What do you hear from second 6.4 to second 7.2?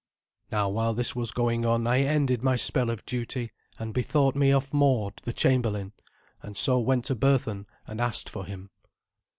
and so went to